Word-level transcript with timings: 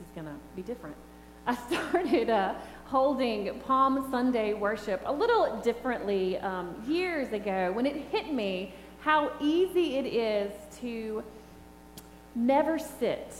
is 0.00 0.06
going 0.14 0.26
to 0.26 0.34
be 0.56 0.62
different. 0.62 0.96
I 1.46 1.56
started 1.56 2.30
uh, 2.30 2.54
holding 2.84 3.58
Palm 3.60 4.08
Sunday 4.10 4.52
worship 4.52 5.02
a 5.06 5.12
little 5.12 5.60
differently 5.62 6.38
um, 6.38 6.74
years 6.86 7.32
ago 7.32 7.72
when 7.72 7.86
it 7.86 7.96
hit 8.10 8.32
me 8.32 8.74
how 9.00 9.32
easy 9.40 9.96
it 9.96 10.06
is 10.06 10.52
to 10.80 11.24
never 12.34 12.78
sit 12.78 13.34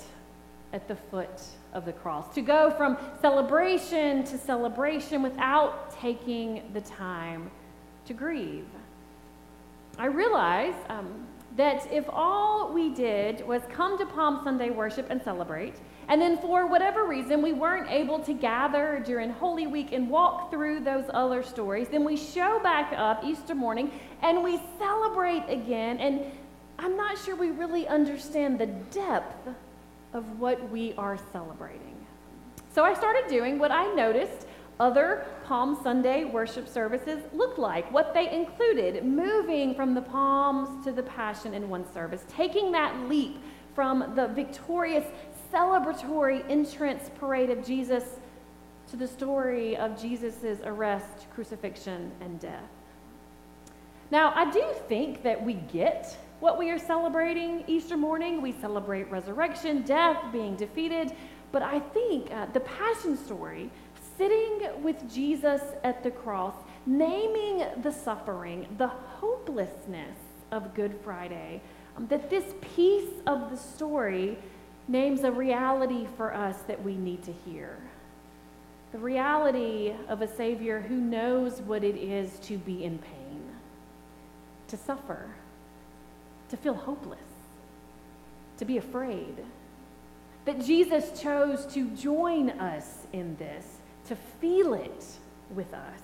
at 0.73 0.89
the 0.89 0.97
foot 1.11 1.43
of 1.73 1.85
the 1.85 1.93
cross, 1.93 2.33
to 2.35 2.41
go 2.41 2.71
from 2.71 2.97
celebration 3.21 4.25
to 4.25 4.39
celebration 4.39 5.23
without 5.23 5.91
taking 6.01 6.63
the 6.73 6.81
time 6.81 7.51
to 8.07 8.15
grieve. 8.15 8.67
I 9.99 10.07
realize 10.07 10.75
um, 10.89 11.27
that 11.57 11.93
if 11.93 12.05
all 12.09 12.73
we 12.73 12.95
did 12.95 13.47
was 13.47 13.63
come 13.71 13.99
to 13.99 14.07
Palm 14.07 14.41
Sunday 14.45 14.71
worship 14.71 15.07
and 15.11 15.21
celebrate, 15.23 15.75
and 16.11 16.21
then 16.21 16.37
for 16.39 16.67
whatever 16.67 17.05
reason 17.05 17.41
we 17.41 17.53
weren't 17.53 17.89
able 17.89 18.19
to 18.19 18.35
gather 18.35 19.01
during 19.07 19.31
Holy 19.31 19.69
Week 19.69 19.93
and 19.93 20.11
walk 20.11 20.51
through 20.51 20.81
those 20.81 21.05
other 21.15 21.41
stories, 21.41 21.87
then 21.89 22.05
we 22.05 22.17
show 22.17 22.59
back 22.65 22.93
up 22.97 23.23
Easter 23.25 23.55
morning 23.55 23.93
and 24.21 24.43
we 24.43 24.61
celebrate 24.77 25.45
again. 25.49 25.99
And 25.99 26.25
I'm 26.81 26.97
not 26.97 27.17
sure 27.17 27.37
we 27.37 27.51
really 27.51 27.87
understand 27.87 28.59
the 28.59 28.67
depth 28.67 29.49
of 30.13 30.41
what 30.41 30.69
we 30.71 30.95
are 30.99 31.17
celebrating. 31.33 31.95
So 32.75 32.83
I 32.83 32.93
started 32.95 33.29
doing 33.29 33.61
what 33.61 33.71
I 33.71 33.87
noticed 33.95 34.49
other 34.81 35.25
Palm 35.45 35.79
Sunday 35.81 36.25
worship 36.25 36.67
services 36.67 37.23
looked 37.33 37.59
like, 37.59 37.93
what 37.93 38.15
they 38.15 38.33
included, 38.33 39.05
moving 39.05 39.77
from 39.77 39.95
the 39.95 40.03
palms 40.03 40.85
to 40.85 40.91
the 40.91 41.05
passion 41.05 41.55
in 41.55 41.69
one 41.69 41.85
service, 41.95 42.25
taking 42.29 42.73
that 42.73 42.99
leap 43.09 43.37
from 43.75 44.13
the 44.17 44.27
victorious 44.29 45.05
celebratory 45.53 46.49
entrance 46.49 47.11
parade 47.19 47.51
of 47.51 47.65
Jesus 47.65 48.05
to 48.91 48.97
the 48.97 49.07
story 49.07 49.77
of 49.77 50.01
Jesus' 50.01 50.61
arrest, 50.65 51.27
crucifixion, 51.35 52.11
and 52.21 52.41
death. 52.41 52.69
Now, 54.11 54.33
I 54.35 54.51
do 54.51 54.65
think 54.89 55.23
that 55.23 55.41
we 55.43 55.55
get 55.55 56.17
what 56.41 56.59
we 56.59 56.71
are 56.71 56.79
celebrating 56.79 57.65
Easter 57.67 57.97
morning. 57.97 58.43
We 58.43 58.53
celebrate 58.53 59.11
resurrection, 59.11 59.83
death 59.83 60.33
being 60.33 60.57
defeated. 60.57 61.13
But 61.53 61.63
I 61.63 61.79
think 61.79 62.33
uh, 62.33 62.47
the 62.47 62.61
Passion 62.61 63.17
story, 63.17 63.71
sitting 64.17 64.83
with 64.83 65.13
Jesus 65.13 65.61
at 65.85 66.03
the 66.03 66.11
cross, 66.11 66.55
naming 66.87 67.65
the 67.83 67.93
suffering, 67.93 68.67
the 68.79 68.89
hopelessness 68.89 70.17
of 70.51 70.75
Good 70.75 70.99
Friday, 71.05 71.61
um, 71.97 72.07
that 72.09 72.31
this 72.31 72.55
piece 72.75 73.11
of 73.27 73.51
the 73.51 73.57
story 73.57 74.39
names 74.91 75.23
a 75.23 75.31
reality 75.31 76.07
for 76.17 76.35
us 76.35 76.57
that 76.63 76.83
we 76.83 76.97
need 76.97 77.23
to 77.23 77.33
hear. 77.33 77.79
The 78.91 78.99
reality 78.99 79.95
of 80.09 80.21
a 80.21 80.27
Savior 80.27 80.81
who 80.81 80.97
knows 80.97 81.61
what 81.61 81.85
it 81.85 81.97
is 81.97 82.39
to 82.41 82.59
be 82.59 82.83
in 82.83 82.99
pain, 82.99 83.43
to 84.67 84.77
suffer, 84.77 85.31
to 86.49 86.57
feel 86.57 86.75
hopeless, 86.75 87.21
to 88.59 88.65
be 88.65 88.79
afraid. 88.79 89.37
That 90.45 90.65
Jesus 90.65 91.21
chose 91.21 91.67
to 91.67 91.89
join 91.91 92.51
us 92.51 93.07
in 93.13 93.37
this, 93.37 93.65
to 94.09 94.17
feel 94.41 94.75
it 94.75 95.05
with 95.55 95.73
us. 95.73 96.01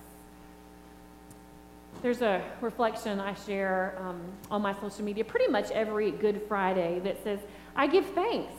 There's 2.01 2.21
a 2.21 2.41
reflection 2.61 3.19
I 3.19 3.33
share 3.33 3.97
um, 3.99 4.21
on 4.49 4.61
my 4.61 4.73
social 4.79 5.03
media 5.03 5.25
pretty 5.25 5.51
much 5.51 5.71
every 5.71 6.11
Good 6.11 6.43
Friday 6.47 7.01
that 7.03 7.21
says, 7.23 7.39
I 7.75 7.87
give 7.87 8.05
thanks 8.13 8.53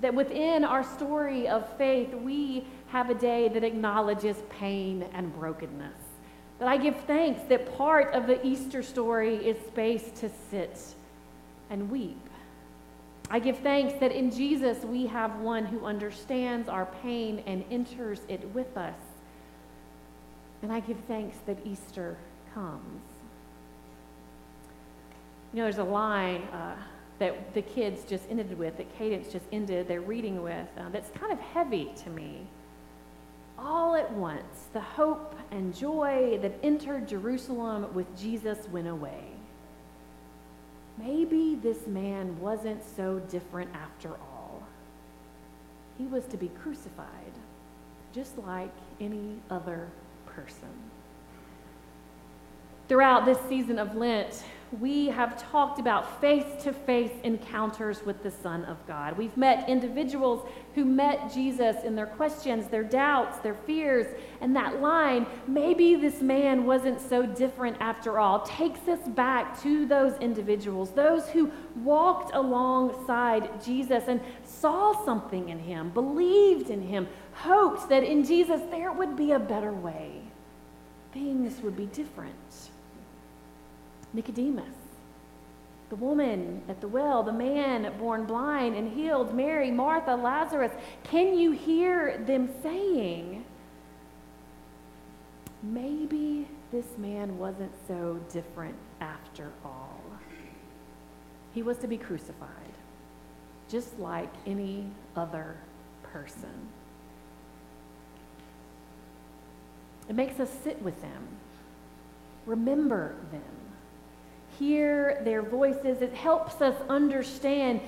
that 0.00 0.14
within 0.14 0.64
our 0.64 0.82
story 0.82 1.48
of 1.48 1.68
faith, 1.76 2.14
we 2.14 2.66
have 2.88 3.10
a 3.10 3.14
day 3.14 3.48
that 3.48 3.64
acknowledges 3.64 4.36
pain 4.48 5.04
and 5.14 5.34
brokenness. 5.34 5.98
That 6.58 6.68
I 6.68 6.76
give 6.76 6.96
thanks 7.04 7.42
that 7.48 7.76
part 7.76 8.14
of 8.14 8.26
the 8.26 8.44
Easter 8.46 8.82
story 8.82 9.36
is 9.36 9.56
space 9.66 10.10
to 10.20 10.30
sit 10.50 10.78
and 11.70 11.90
weep. 11.90 12.18
I 13.30 13.38
give 13.38 13.58
thanks 13.58 13.94
that 14.00 14.10
in 14.12 14.30
Jesus 14.30 14.84
we 14.84 15.06
have 15.06 15.38
one 15.40 15.64
who 15.64 15.86
understands 15.86 16.68
our 16.68 16.86
pain 17.02 17.42
and 17.46 17.64
enters 17.70 18.20
it 18.28 18.42
with 18.52 18.76
us. 18.76 18.98
And 20.62 20.72
I 20.72 20.80
give 20.80 20.98
thanks 21.06 21.36
that 21.46 21.58
Easter 21.64 22.18
comes. 22.52 23.02
You 25.52 25.58
know, 25.58 25.62
there's 25.62 25.78
a 25.78 25.84
line. 25.84 26.42
Uh, 26.42 26.76
that 27.20 27.52
the 27.52 27.62
kids 27.62 28.02
just 28.04 28.24
ended 28.30 28.58
with, 28.58 28.78
that 28.78 28.98
Cadence 28.98 29.30
just 29.30 29.44
ended 29.52 29.86
their 29.86 30.00
reading 30.00 30.42
with, 30.42 30.66
uh, 30.78 30.88
that's 30.90 31.10
kind 31.10 31.30
of 31.30 31.38
heavy 31.38 31.92
to 32.02 32.10
me. 32.10 32.46
All 33.58 33.94
at 33.94 34.10
once, 34.14 34.68
the 34.72 34.80
hope 34.80 35.34
and 35.50 35.76
joy 35.76 36.38
that 36.40 36.54
entered 36.62 37.06
Jerusalem 37.06 37.92
with 37.92 38.06
Jesus 38.18 38.66
went 38.72 38.88
away. 38.88 39.24
Maybe 40.96 41.56
this 41.56 41.86
man 41.86 42.40
wasn't 42.40 42.82
so 42.96 43.18
different 43.30 43.70
after 43.74 44.08
all. 44.08 44.62
He 45.98 46.06
was 46.06 46.24
to 46.28 46.38
be 46.38 46.48
crucified, 46.48 47.32
just 48.14 48.38
like 48.38 48.72
any 48.98 49.36
other 49.50 49.88
person. 50.24 50.70
Throughout 52.88 53.26
this 53.26 53.38
season 53.46 53.78
of 53.78 53.94
Lent, 53.94 54.42
we 54.78 55.08
have 55.08 55.42
talked 55.50 55.80
about 55.80 56.20
face 56.20 56.62
to 56.62 56.72
face 56.72 57.10
encounters 57.24 58.04
with 58.04 58.22
the 58.22 58.30
Son 58.30 58.64
of 58.66 58.76
God. 58.86 59.18
We've 59.18 59.36
met 59.36 59.68
individuals 59.68 60.46
who 60.74 60.84
met 60.84 61.32
Jesus 61.32 61.82
in 61.82 61.96
their 61.96 62.06
questions, 62.06 62.68
their 62.68 62.84
doubts, 62.84 63.38
their 63.38 63.54
fears, 63.54 64.06
and 64.40 64.54
that 64.54 64.80
line, 64.80 65.26
maybe 65.48 65.96
this 65.96 66.20
man 66.22 66.66
wasn't 66.66 67.00
so 67.00 67.26
different 67.26 67.76
after 67.80 68.20
all, 68.20 68.40
takes 68.42 68.86
us 68.86 69.00
back 69.08 69.60
to 69.62 69.86
those 69.86 70.16
individuals, 70.20 70.92
those 70.92 71.28
who 71.28 71.50
walked 71.82 72.32
alongside 72.34 73.62
Jesus 73.64 74.04
and 74.06 74.20
saw 74.44 75.04
something 75.04 75.48
in 75.48 75.58
him, 75.58 75.90
believed 75.90 76.70
in 76.70 76.82
him, 76.82 77.08
hoped 77.32 77.88
that 77.88 78.04
in 78.04 78.24
Jesus 78.24 78.60
there 78.70 78.92
would 78.92 79.16
be 79.16 79.32
a 79.32 79.38
better 79.38 79.72
way. 79.72 80.22
Things 81.12 81.60
would 81.62 81.76
be 81.76 81.86
different. 81.86 82.34
Nicodemus, 84.12 84.74
the 85.88 85.96
woman 85.96 86.62
at 86.68 86.80
the 86.80 86.88
well, 86.88 87.22
the 87.22 87.32
man 87.32 87.92
born 87.98 88.24
blind 88.24 88.76
and 88.76 88.92
healed, 88.92 89.34
Mary, 89.34 89.70
Martha, 89.70 90.14
Lazarus. 90.14 90.72
Can 91.04 91.36
you 91.36 91.52
hear 91.52 92.18
them 92.26 92.48
saying, 92.62 93.44
maybe 95.62 96.48
this 96.72 96.98
man 96.98 97.38
wasn't 97.38 97.72
so 97.86 98.20
different 98.32 98.76
after 99.00 99.52
all? 99.64 100.00
He 101.52 101.62
was 101.62 101.78
to 101.78 101.88
be 101.88 101.98
crucified, 101.98 102.48
just 103.68 103.98
like 103.98 104.32
any 104.46 104.86
other 105.16 105.56
person. 106.02 106.68
It 110.08 110.16
makes 110.16 110.40
us 110.40 110.50
sit 110.64 110.80
with 110.82 111.00
them, 111.00 111.28
remember 112.46 113.14
them 113.30 113.69
hear 114.60 115.22
their 115.24 115.40
voices. 115.40 116.02
It 116.02 116.12
helps 116.12 116.60
us 116.60 116.76
understand 116.90 117.80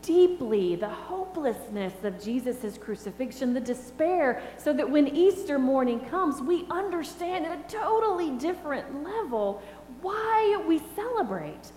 deeply 0.00 0.76
the 0.76 0.88
hopelessness 0.88 1.92
of 2.04 2.22
Jesus' 2.22 2.78
crucifixion, 2.78 3.52
the 3.52 3.60
despair, 3.60 4.40
so 4.56 4.72
that 4.72 4.88
when 4.88 5.08
Easter 5.08 5.58
morning 5.58 6.00
comes, 6.08 6.40
we 6.40 6.66
understand 6.70 7.44
at 7.44 7.58
a 7.58 7.76
totally 7.76 8.30
different 8.38 9.02
level 9.04 9.60
why 10.00 10.62
we 10.66 10.80
celebrate. 10.94 11.72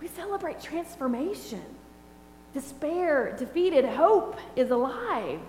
We 0.00 0.08
celebrate 0.08 0.60
transformation. 0.60 1.62
Despair 2.52 3.36
defeated, 3.38 3.84
hope 3.84 4.36
is 4.56 4.72
alive. 4.72 5.40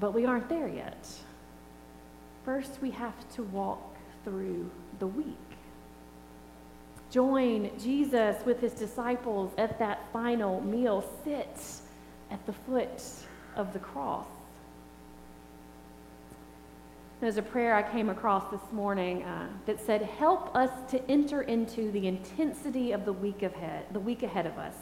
But 0.00 0.14
we 0.14 0.24
aren't 0.24 0.48
there 0.48 0.68
yet. 0.68 1.06
First, 2.44 2.78
we 2.80 2.90
have 2.92 3.14
to 3.34 3.42
walk 3.42 3.94
through 4.24 4.70
the 4.98 5.06
week 5.06 5.45
join 7.16 7.70
Jesus 7.78 8.36
with 8.44 8.60
his 8.60 8.74
disciples 8.74 9.50
at 9.56 9.78
that 9.78 10.06
final 10.12 10.60
meal, 10.60 11.02
sit 11.24 11.58
at 12.30 12.44
the 12.44 12.52
foot 12.52 13.02
of 13.56 13.72
the 13.72 13.78
cross. 13.78 14.26
There's 17.22 17.38
a 17.38 17.42
prayer 17.42 17.74
I 17.74 17.82
came 17.82 18.10
across 18.10 18.50
this 18.50 18.70
morning 18.70 19.22
uh, 19.22 19.48
that 19.64 19.80
said, 19.80 20.02
"Help 20.02 20.54
us 20.54 20.70
to 20.90 21.10
enter 21.10 21.40
into 21.40 21.90
the 21.90 22.06
intensity 22.06 22.92
of 22.92 23.06
the 23.06 23.14
week 23.14 23.42
ahead, 23.42 23.86
the 23.94 24.00
week 24.00 24.22
ahead 24.22 24.44
of 24.44 24.58
us, 24.58 24.74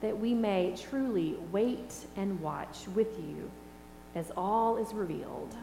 that 0.00 0.18
we 0.18 0.34
may 0.34 0.74
truly 0.76 1.36
wait 1.52 1.94
and 2.16 2.40
watch 2.40 2.78
with 2.96 3.16
you 3.20 3.48
as 4.16 4.32
all 4.36 4.76
is 4.76 4.92
revealed, 4.92 5.54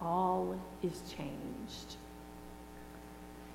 all 0.00 0.58
is 0.82 1.02
changed." 1.16 1.98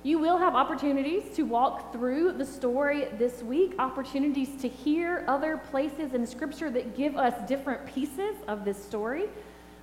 You 0.02 0.18
will 0.18 0.38
have 0.38 0.54
opportunities 0.54 1.24
to 1.36 1.42
walk 1.42 1.92
through 1.92 2.32
the 2.32 2.46
story 2.46 3.08
this 3.18 3.42
week, 3.42 3.74
opportunities 3.78 4.48
to 4.62 4.66
hear 4.66 5.26
other 5.28 5.58
places 5.58 6.14
in 6.14 6.26
Scripture 6.26 6.70
that 6.70 6.96
give 6.96 7.18
us 7.18 7.34
different 7.46 7.84
pieces 7.84 8.34
of 8.48 8.64
this 8.64 8.82
story. 8.82 9.28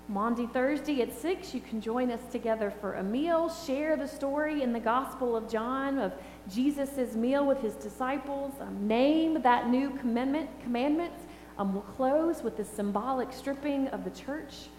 Maundy 0.07 0.47
Thursday 0.47 1.03
at 1.03 1.13
6, 1.13 1.53
you 1.53 1.61
can 1.61 1.79
join 1.79 2.09
us 2.09 2.21
together 2.31 2.71
for 2.81 2.95
a 2.95 3.03
meal, 3.03 3.47
share 3.47 3.95
the 3.95 4.07
story 4.07 4.63
in 4.63 4.73
the 4.73 4.79
Gospel 4.79 5.35
of 5.35 5.47
John 5.47 5.99
of 5.99 6.13
Jesus' 6.51 7.13
meal 7.13 7.45
with 7.45 7.61
his 7.61 7.75
disciples, 7.75 8.53
um, 8.59 8.87
name 8.87 9.39
that 9.43 9.69
new 9.69 9.91
commandment, 9.91 10.49
commandments. 10.63 11.25
Um, 11.59 11.73
we'll 11.73 11.83
close 11.83 12.41
with 12.41 12.57
the 12.57 12.65
symbolic 12.65 13.31
stripping 13.31 13.87
of 13.89 14.03
the 14.03 14.09
church. 14.09 14.69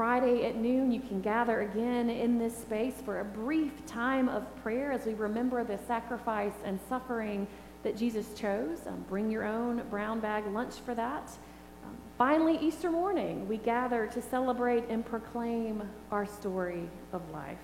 Friday 0.00 0.46
at 0.46 0.56
noon, 0.56 0.90
you 0.90 1.00
can 1.00 1.20
gather 1.20 1.60
again 1.60 2.08
in 2.08 2.38
this 2.38 2.56
space 2.56 2.94
for 3.04 3.20
a 3.20 3.24
brief 3.24 3.84
time 3.84 4.30
of 4.30 4.46
prayer 4.62 4.92
as 4.92 5.04
we 5.04 5.12
remember 5.12 5.62
the 5.62 5.76
sacrifice 5.86 6.54
and 6.64 6.80
suffering 6.88 7.46
that 7.82 7.98
Jesus 7.98 8.32
chose. 8.32 8.78
Um, 8.86 9.04
bring 9.10 9.30
your 9.30 9.44
own 9.44 9.82
brown 9.90 10.18
bag 10.18 10.46
lunch 10.46 10.76
for 10.86 10.94
that. 10.94 11.30
Um, 11.84 11.94
finally, 12.16 12.56
Easter 12.62 12.90
morning, 12.90 13.46
we 13.46 13.58
gather 13.58 14.06
to 14.06 14.22
celebrate 14.22 14.84
and 14.88 15.04
proclaim 15.04 15.82
our 16.10 16.24
story 16.24 16.88
of 17.12 17.20
life. 17.30 17.58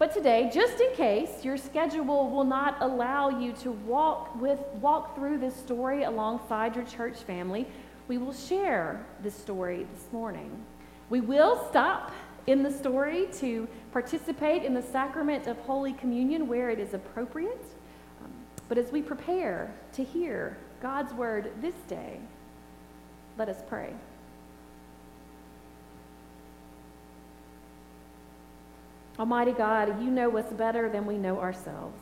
But 0.00 0.12
today, 0.12 0.50
just 0.52 0.80
in 0.80 0.92
case 0.96 1.44
your 1.44 1.56
schedule 1.56 2.28
will 2.30 2.42
not 2.42 2.78
allow 2.80 3.28
you 3.28 3.52
to 3.62 3.70
walk 3.70 4.34
with 4.40 4.58
walk 4.80 5.14
through 5.14 5.38
this 5.38 5.54
story 5.54 6.02
alongside 6.02 6.74
your 6.74 6.86
church 6.86 7.18
family, 7.18 7.64
we 8.08 8.18
will 8.18 8.34
share 8.34 9.06
this 9.22 9.36
story 9.36 9.86
this 9.94 10.08
morning. 10.10 10.64
We 11.10 11.20
will 11.20 11.66
stop 11.70 12.12
in 12.46 12.62
the 12.62 12.70
story 12.70 13.28
to 13.34 13.68
participate 13.92 14.62
in 14.64 14.74
the 14.74 14.82
sacrament 14.82 15.46
of 15.46 15.58
Holy 15.60 15.92
Communion 15.92 16.48
where 16.48 16.70
it 16.70 16.78
is 16.78 16.94
appropriate. 16.94 17.64
Um, 18.22 18.32
but 18.68 18.78
as 18.78 18.90
we 18.92 19.02
prepare 19.02 19.72
to 19.92 20.04
hear 20.04 20.56
God's 20.80 21.12
word 21.12 21.50
this 21.60 21.74
day, 21.88 22.20
let 23.36 23.48
us 23.48 23.62
pray. 23.68 23.92
Almighty 29.18 29.52
God, 29.52 30.02
you 30.02 30.10
know 30.10 30.36
us 30.36 30.50
better 30.52 30.88
than 30.88 31.04
we 31.04 31.18
know 31.18 31.40
ourselves. 31.40 31.98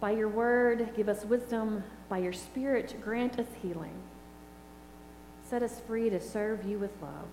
By 0.00 0.10
your 0.10 0.28
word, 0.28 0.90
give 0.96 1.08
us 1.08 1.24
wisdom. 1.24 1.84
By 2.08 2.18
your 2.18 2.32
spirit, 2.32 2.96
grant 3.02 3.38
us 3.38 3.46
healing. 3.62 3.94
Set 5.48 5.62
us 5.62 5.80
free 5.86 6.10
to 6.10 6.20
serve 6.20 6.64
you 6.64 6.78
with 6.78 6.90
love. 7.00 7.28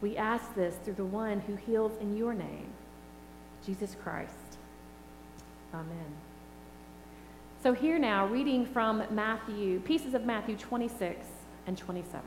We 0.00 0.16
ask 0.16 0.54
this 0.54 0.76
through 0.84 0.94
the 0.94 1.04
one 1.04 1.40
who 1.40 1.56
heals 1.56 1.92
in 2.00 2.16
your 2.16 2.32
name, 2.32 2.68
Jesus 3.64 3.96
Christ. 4.02 4.58
Amen. 5.74 6.14
So, 7.62 7.72
here 7.72 7.98
now, 7.98 8.26
reading 8.26 8.66
from 8.66 9.02
Matthew, 9.10 9.80
pieces 9.80 10.14
of 10.14 10.24
Matthew 10.24 10.56
26 10.56 11.26
and 11.66 11.76
27. 11.76 12.22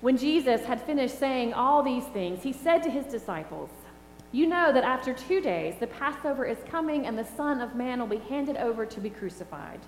When 0.00 0.16
Jesus 0.16 0.64
had 0.64 0.80
finished 0.82 1.18
saying 1.18 1.52
all 1.52 1.82
these 1.82 2.04
things, 2.06 2.42
he 2.42 2.52
said 2.52 2.82
to 2.82 2.90
his 2.90 3.04
disciples, 3.06 3.70
You 4.32 4.46
know 4.46 4.72
that 4.72 4.82
after 4.82 5.12
two 5.12 5.40
days 5.40 5.74
the 5.78 5.86
Passover 5.86 6.44
is 6.44 6.58
coming, 6.68 7.06
and 7.06 7.16
the 7.16 7.24
Son 7.24 7.60
of 7.60 7.76
Man 7.76 8.00
will 8.00 8.06
be 8.06 8.24
handed 8.28 8.56
over 8.56 8.86
to 8.86 9.00
be 9.00 9.10
crucified. 9.10 9.80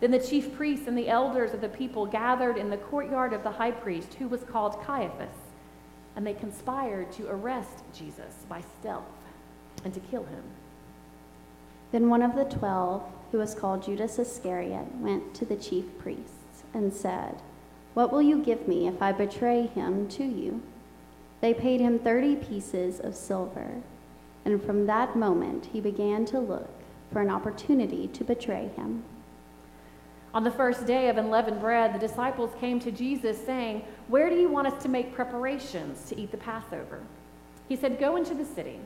Then 0.00 0.10
the 0.10 0.18
chief 0.18 0.54
priests 0.54 0.86
and 0.86 0.96
the 0.96 1.08
elders 1.08 1.54
of 1.54 1.60
the 1.60 1.68
people 1.68 2.04
gathered 2.04 2.58
in 2.58 2.68
the 2.68 2.76
courtyard 2.76 3.32
of 3.32 3.42
the 3.42 3.50
high 3.50 3.70
priest, 3.70 4.14
who 4.14 4.28
was 4.28 4.42
called 4.42 4.82
Caiaphas, 4.84 5.34
and 6.14 6.26
they 6.26 6.34
conspired 6.34 7.10
to 7.12 7.28
arrest 7.28 7.82
Jesus 7.94 8.44
by 8.48 8.62
stealth 8.80 9.04
and 9.84 9.94
to 9.94 10.00
kill 10.00 10.24
him. 10.24 10.42
Then 11.92 12.10
one 12.10 12.22
of 12.22 12.34
the 12.34 12.44
twelve, 12.44 13.02
who 13.32 13.38
was 13.38 13.54
called 13.54 13.84
Judas 13.84 14.18
Iscariot, 14.18 14.96
went 14.96 15.34
to 15.34 15.44
the 15.44 15.56
chief 15.56 15.84
priests 15.98 16.64
and 16.74 16.92
said, 16.92 17.40
What 17.94 18.12
will 18.12 18.22
you 18.22 18.42
give 18.42 18.68
me 18.68 18.86
if 18.86 19.00
I 19.00 19.12
betray 19.12 19.66
him 19.66 20.08
to 20.08 20.24
you? 20.24 20.62
They 21.40 21.54
paid 21.54 21.80
him 21.80 21.98
thirty 21.98 22.36
pieces 22.36 23.00
of 23.00 23.14
silver, 23.14 23.82
and 24.44 24.62
from 24.62 24.86
that 24.86 25.16
moment 25.16 25.66
he 25.72 25.80
began 25.80 26.24
to 26.26 26.38
look 26.38 26.70
for 27.12 27.20
an 27.20 27.30
opportunity 27.30 28.08
to 28.08 28.24
betray 28.24 28.70
him. 28.76 29.04
On 30.36 30.44
the 30.44 30.50
first 30.50 30.84
day 30.84 31.08
of 31.08 31.16
unleavened 31.16 31.60
bread, 31.60 31.94
the 31.94 31.98
disciples 31.98 32.50
came 32.60 32.78
to 32.80 32.90
Jesus 32.90 33.42
saying, 33.46 33.82
Where 34.08 34.28
do 34.28 34.36
you 34.36 34.50
want 34.50 34.66
us 34.66 34.82
to 34.82 34.88
make 34.90 35.14
preparations 35.14 36.06
to 36.10 36.20
eat 36.20 36.30
the 36.30 36.36
Passover? 36.36 37.00
He 37.70 37.74
said, 37.74 37.98
Go 37.98 38.16
into 38.16 38.34
the 38.34 38.44
city 38.44 38.78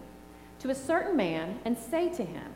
to 0.60 0.70
a 0.70 0.74
certain 0.76 1.16
man 1.16 1.58
and 1.64 1.76
say 1.76 2.08
to 2.10 2.24
him, 2.24 2.52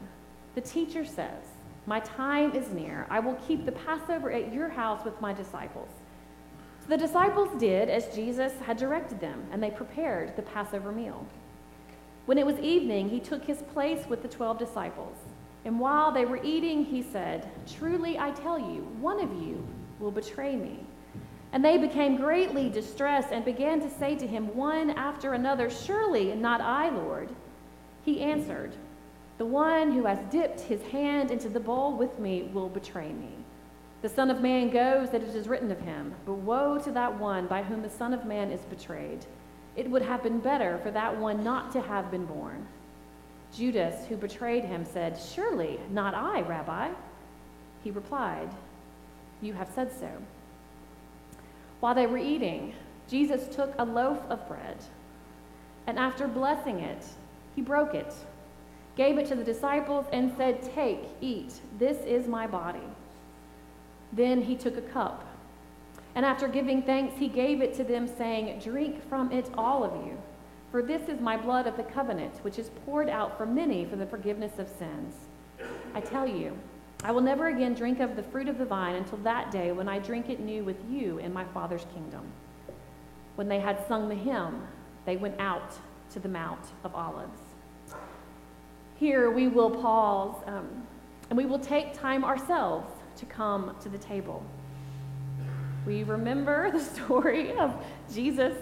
The 0.55 0.61
teacher 0.61 1.05
says, 1.05 1.43
My 1.87 1.99
time 1.99 2.55
is 2.55 2.70
near. 2.70 3.08
I 3.11 3.19
will 3.19 3.35
keep 3.49 3.67
the 3.67 3.73
Passover 3.73 4.31
at 4.31 4.55
your 4.55 4.69
house 4.69 5.05
with 5.05 5.20
my 5.20 5.32
disciples. 5.32 5.91
So 6.82 6.87
the 6.87 6.96
disciples 6.96 7.49
did 7.58 7.88
as 7.88 8.14
Jesus 8.14 8.52
had 8.64 8.76
directed 8.76 9.19
them, 9.19 9.44
and 9.50 9.61
they 9.61 9.73
prepared 9.73 10.37
the 10.37 10.43
Passover 10.43 10.93
meal. 10.93 11.26
When 12.26 12.38
it 12.38 12.46
was 12.46 12.61
evening, 12.61 13.08
he 13.08 13.19
took 13.19 13.44
his 13.44 13.61
place 13.73 14.06
with 14.08 14.23
the 14.23 14.29
twelve 14.29 14.56
disciples. 14.56 15.17
And 15.64 15.81
while 15.81 16.12
they 16.12 16.25
were 16.25 16.43
eating, 16.43 16.84
he 16.84 17.02
said, 17.02 17.50
Truly 17.66 18.19
I 18.19 18.31
tell 18.32 18.58
you, 18.58 18.87
one 19.00 19.20
of 19.20 19.32
you 19.43 19.66
will 19.99 20.11
betray 20.11 20.56
me. 20.56 20.81
And 21.52 21.64
they 21.64 21.78
became 21.78 22.16
greatly 22.16 22.69
distressed 22.69 23.31
and 23.31 23.44
began 23.44 23.81
to 23.81 23.88
say 23.88 24.16
to 24.16 24.26
him 24.26 24.55
one 24.55 24.90
after 24.90 25.32
another, 25.32 25.70
Surely 25.70 26.34
not 26.34 26.61
I, 26.61 26.90
Lord. 26.90 27.31
He 28.05 28.20
answered, 28.20 28.75
The 29.38 29.46
one 29.46 29.93
who 29.93 30.05
has 30.05 30.19
dipped 30.31 30.61
his 30.61 30.82
hand 30.82 31.31
into 31.31 31.49
the 31.49 31.61
bowl 31.61 31.96
with 31.96 32.19
me 32.19 32.50
will 32.52 32.69
betray 32.69 33.12
me. 33.12 33.31
The 34.02 34.08
Son 34.10 34.31
of 34.31 34.43
Man 34.43 34.69
goes 34.69 35.10
that 35.10 35.22
it 35.22 35.34
is 35.34 35.49
written 35.49 35.70
of 35.70 35.81
him, 35.81 36.14
but 36.26 36.34
woe 36.34 36.78
to 36.78 36.90
that 36.90 37.19
one 37.19 37.46
by 37.46 37.62
whom 37.62 37.81
the 37.81 37.88
Son 37.88 38.12
of 38.12 38.26
Man 38.26 38.50
is 38.50 38.60
betrayed. 38.62 39.25
It 39.76 39.90
would 39.90 40.02
have 40.02 40.22
been 40.22 40.40
better 40.40 40.78
for 40.82 40.90
that 40.90 41.19
one 41.19 41.43
not 41.43 41.72
to 41.72 41.81
have 41.81 42.10
been 42.10 42.26
born. 42.26 42.67
Judas, 43.54 44.06
who 44.06 44.16
betrayed 44.16 44.64
him, 44.64 44.84
said, 44.84 45.18
Surely 45.18 45.78
not 45.90 46.14
I, 46.14 46.40
Rabbi. 46.42 46.90
He 47.84 47.90
replied, 47.90 48.50
You 49.40 49.52
have 49.52 49.70
said 49.74 49.92
so. 49.92 50.08
While 51.80 51.94
they 51.94 52.06
were 52.06 52.18
eating, 52.18 52.74
Jesus 53.08 53.54
took 53.54 53.74
a 53.78 53.84
loaf 53.84 54.18
of 54.28 54.48
bread, 54.48 54.78
and 55.86 55.98
after 55.98 56.26
blessing 56.26 56.80
it, 56.80 57.04
he 57.54 57.62
broke 57.62 57.94
it, 57.94 58.12
gave 58.96 59.19
it 59.19 59.26
to 59.26 59.34
the 59.34 59.44
disciples, 59.44 60.06
and 60.12 60.34
said, 60.36 60.62
Take, 60.74 61.05
eat, 61.20 61.60
this 61.79 61.98
is 62.06 62.26
my 62.26 62.46
body. 62.46 62.88
Then 64.12 64.43
he 64.43 64.56
took 64.56 64.76
a 64.76 64.82
cup, 64.82 65.26
and 66.14 66.24
after 66.24 66.48
giving 66.48 66.82
thanks, 66.82 67.19
he 67.19 67.29
gave 67.29 67.60
it 67.60 67.74
to 67.74 67.84
them, 67.84 68.08
saying, 68.08 68.60
Drink 68.60 69.06
from 69.08 69.31
it, 69.31 69.50
all 69.56 69.84
of 69.84 70.06
you. 70.06 70.17
For 70.74 70.82
this 70.82 71.08
is 71.08 71.20
my 71.20 71.36
blood 71.36 71.69
of 71.69 71.76
the 71.76 71.84
covenant, 71.84 72.34
which 72.43 72.58
is 72.58 72.69
poured 72.84 73.08
out 73.08 73.38
for 73.38 73.46
many 73.46 73.84
for 73.84 73.94
the 73.94 74.06
forgiveness 74.06 74.58
of 74.58 74.69
sins. 74.76 75.14
I 75.94 76.00
tell 76.00 76.26
you, 76.26 76.58
I 77.04 77.12
will 77.12 77.20
never 77.20 77.46
again 77.46 77.74
drink 77.74 78.00
of 78.00 78.16
the 78.16 78.24
fruit 78.24 78.48
of 78.48 78.58
the 78.58 78.64
vine 78.64 78.96
until 78.96 79.19
that 79.19 79.52
day 79.52 79.70
when 79.70 79.88
I 79.88 80.00
drink 80.00 80.31
it 80.31 80.40
new 80.40 80.64
with 80.64 80.78
you 80.90 81.19
in 81.19 81.32
my 81.32 81.44
Father's 81.44 81.86
kingdom. 81.94 82.26
When 83.36 83.46
they 83.46 83.60
had 83.60 83.86
sung 83.86 84.08
the 84.08 84.16
hymn, 84.16 84.66
they 85.06 85.14
went 85.14 85.38
out 85.38 85.74
to 86.10 86.19
the 86.19 86.28
Mount 86.28 86.66
of 86.82 86.93
Olives. 86.93 87.38
Here 88.96 89.31
we 89.31 89.46
will 89.46 89.70
pause 89.70 90.43
um, 90.48 90.88
and 91.31 91.36
we 91.36 91.46
will 91.46 91.60
take 91.60 91.94
time 91.94 92.24
ourselves 92.24 92.93
to 93.19 93.26
come 93.26 93.76
to 93.81 93.88
the 93.88 93.98
table. 93.98 94.44
We 95.86 96.02
remember 96.02 96.69
the 96.72 96.81
story 96.81 97.56
of 97.58 97.76
Jesus 98.12 98.56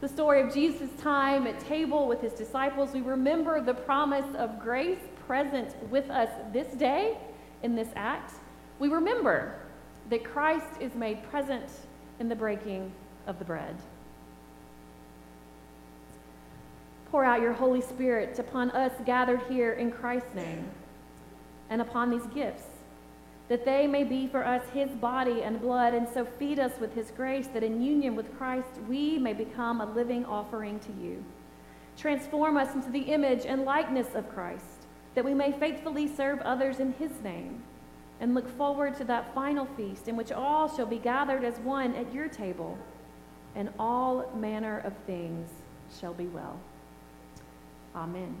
the 0.00 0.08
story 0.08 0.40
of 0.40 0.54
Jesus' 0.54 0.90
time 1.00 1.46
at 1.46 1.58
table 1.60 2.06
with 2.06 2.20
his 2.20 2.32
disciples, 2.32 2.92
we 2.92 3.00
remember 3.00 3.60
the 3.60 3.74
promise 3.74 4.34
of 4.36 4.60
grace 4.60 5.00
present 5.26 5.74
with 5.90 6.08
us 6.08 6.30
this 6.52 6.68
day 6.74 7.18
in 7.62 7.74
this 7.74 7.88
act. 7.96 8.34
We 8.78 8.88
remember 8.88 9.54
that 10.10 10.24
Christ 10.24 10.80
is 10.80 10.94
made 10.94 11.22
present 11.30 11.68
in 12.20 12.28
the 12.28 12.36
breaking 12.36 12.92
of 13.26 13.38
the 13.38 13.44
bread. 13.44 13.76
Pour 17.10 17.24
out 17.24 17.40
your 17.40 17.52
Holy 17.52 17.80
Spirit 17.80 18.38
upon 18.38 18.70
us 18.70 18.92
gathered 19.04 19.42
here 19.48 19.72
in 19.72 19.90
Christ's 19.90 20.34
name 20.34 20.70
and 21.70 21.80
upon 21.80 22.10
these 22.10 22.26
gifts 22.34 22.66
that 23.48 23.64
they 23.64 23.86
may 23.86 24.04
be 24.04 24.26
for 24.26 24.44
us 24.44 24.62
his 24.74 24.90
body 24.90 25.42
and 25.42 25.60
blood, 25.60 25.94
and 25.94 26.06
so 26.08 26.24
feed 26.24 26.58
us 26.58 26.78
with 26.78 26.94
his 26.94 27.10
grace, 27.10 27.46
that 27.48 27.62
in 27.62 27.82
union 27.82 28.14
with 28.14 28.36
Christ 28.36 28.68
we 28.86 29.18
may 29.18 29.32
become 29.32 29.80
a 29.80 29.92
living 29.92 30.24
offering 30.26 30.78
to 30.80 30.92
you. 30.92 31.24
Transform 31.96 32.56
us 32.56 32.74
into 32.74 32.90
the 32.90 33.00
image 33.00 33.46
and 33.46 33.64
likeness 33.64 34.14
of 34.14 34.32
Christ, 34.32 34.86
that 35.14 35.24
we 35.24 35.34
may 35.34 35.52
faithfully 35.52 36.06
serve 36.06 36.40
others 36.42 36.78
in 36.78 36.92
his 36.92 37.20
name, 37.22 37.62
and 38.20 38.34
look 38.34 38.48
forward 38.56 38.96
to 38.98 39.04
that 39.04 39.34
final 39.34 39.66
feast 39.76 40.08
in 40.08 40.16
which 40.16 40.30
all 40.30 40.68
shall 40.74 40.86
be 40.86 40.98
gathered 40.98 41.42
as 41.42 41.58
one 41.60 41.94
at 41.94 42.12
your 42.12 42.28
table, 42.28 42.76
and 43.54 43.70
all 43.78 44.30
manner 44.36 44.80
of 44.80 44.92
things 45.06 45.48
shall 45.98 46.14
be 46.14 46.26
well. 46.26 46.60
Amen. 47.96 48.36